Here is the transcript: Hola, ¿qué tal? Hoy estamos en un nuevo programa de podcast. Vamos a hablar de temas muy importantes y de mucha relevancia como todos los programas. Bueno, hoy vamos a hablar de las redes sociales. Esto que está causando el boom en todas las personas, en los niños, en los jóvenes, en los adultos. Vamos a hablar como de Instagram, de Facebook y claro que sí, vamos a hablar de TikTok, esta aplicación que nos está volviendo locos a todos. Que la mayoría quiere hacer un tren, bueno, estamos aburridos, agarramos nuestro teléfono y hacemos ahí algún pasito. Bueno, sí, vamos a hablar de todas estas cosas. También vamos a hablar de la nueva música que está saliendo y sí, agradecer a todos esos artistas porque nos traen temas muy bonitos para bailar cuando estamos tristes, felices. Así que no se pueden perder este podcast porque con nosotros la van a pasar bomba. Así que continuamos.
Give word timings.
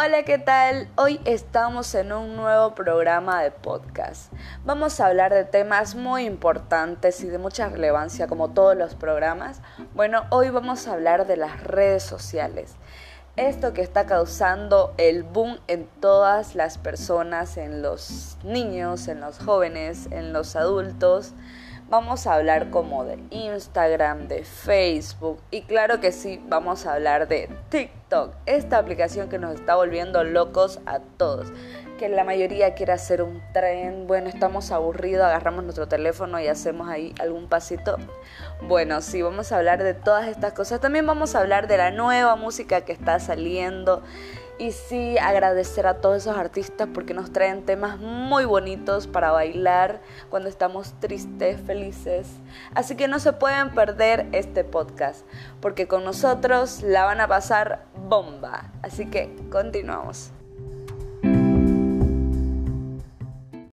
Hola, 0.00 0.22
¿qué 0.22 0.38
tal? 0.38 0.86
Hoy 0.94 1.20
estamos 1.24 1.92
en 1.96 2.12
un 2.12 2.36
nuevo 2.36 2.72
programa 2.76 3.42
de 3.42 3.50
podcast. 3.50 4.32
Vamos 4.64 5.00
a 5.00 5.08
hablar 5.08 5.34
de 5.34 5.44
temas 5.44 5.96
muy 5.96 6.24
importantes 6.24 7.20
y 7.24 7.26
de 7.26 7.38
mucha 7.38 7.68
relevancia 7.68 8.28
como 8.28 8.50
todos 8.50 8.76
los 8.76 8.94
programas. 8.94 9.60
Bueno, 9.96 10.22
hoy 10.30 10.50
vamos 10.50 10.86
a 10.86 10.92
hablar 10.92 11.26
de 11.26 11.36
las 11.36 11.64
redes 11.64 12.04
sociales. 12.04 12.76
Esto 13.34 13.72
que 13.72 13.82
está 13.82 14.06
causando 14.06 14.94
el 14.98 15.24
boom 15.24 15.58
en 15.66 15.88
todas 16.00 16.54
las 16.54 16.78
personas, 16.78 17.56
en 17.56 17.82
los 17.82 18.38
niños, 18.44 19.08
en 19.08 19.20
los 19.20 19.40
jóvenes, 19.40 20.06
en 20.12 20.32
los 20.32 20.54
adultos. 20.54 21.32
Vamos 21.90 22.26
a 22.26 22.34
hablar 22.34 22.68
como 22.68 23.04
de 23.04 23.18
Instagram, 23.30 24.28
de 24.28 24.44
Facebook 24.44 25.40
y 25.50 25.62
claro 25.62 26.00
que 26.00 26.12
sí, 26.12 26.38
vamos 26.46 26.84
a 26.84 26.92
hablar 26.92 27.28
de 27.28 27.48
TikTok, 27.70 28.34
esta 28.44 28.76
aplicación 28.76 29.30
que 29.30 29.38
nos 29.38 29.54
está 29.54 29.74
volviendo 29.74 30.22
locos 30.22 30.80
a 30.84 30.98
todos. 30.98 31.50
Que 31.98 32.10
la 32.10 32.24
mayoría 32.24 32.74
quiere 32.74 32.92
hacer 32.92 33.22
un 33.22 33.42
tren, 33.54 34.06
bueno, 34.06 34.28
estamos 34.28 34.70
aburridos, 34.70 35.24
agarramos 35.24 35.64
nuestro 35.64 35.88
teléfono 35.88 36.38
y 36.38 36.46
hacemos 36.46 36.90
ahí 36.90 37.14
algún 37.18 37.48
pasito. 37.48 37.96
Bueno, 38.60 39.00
sí, 39.00 39.22
vamos 39.22 39.50
a 39.50 39.56
hablar 39.56 39.82
de 39.82 39.94
todas 39.94 40.28
estas 40.28 40.52
cosas. 40.52 40.80
También 40.80 41.06
vamos 41.06 41.34
a 41.34 41.40
hablar 41.40 41.68
de 41.68 41.78
la 41.78 41.90
nueva 41.90 42.36
música 42.36 42.82
que 42.82 42.92
está 42.92 43.18
saliendo 43.18 44.02
y 44.58 44.72
sí, 44.72 45.18
agradecer 45.18 45.86
a 45.86 46.00
todos 46.00 46.18
esos 46.18 46.36
artistas 46.36 46.88
porque 46.92 47.14
nos 47.14 47.32
traen 47.32 47.64
temas 47.64 47.98
muy 47.98 48.44
bonitos 48.44 49.06
para 49.06 49.30
bailar 49.30 50.00
cuando 50.30 50.48
estamos 50.48 50.94
tristes, 51.00 51.60
felices. 51.60 52.28
Así 52.74 52.96
que 52.96 53.08
no 53.08 53.18
se 53.18 53.32
pueden 53.32 53.70
perder 53.70 54.26
este 54.32 54.64
podcast 54.64 55.24
porque 55.60 55.86
con 55.86 56.04
nosotros 56.04 56.82
la 56.82 57.04
van 57.04 57.20
a 57.20 57.28
pasar 57.28 57.86
bomba. 58.08 58.72
Así 58.82 59.06
que 59.06 59.34
continuamos. 59.50 60.32